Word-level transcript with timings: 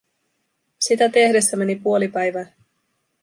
Sitä 0.79 1.09
tehdessä 1.09 1.57
meni 1.57 1.75
puoli 1.75 2.07
päivää. 2.07 2.45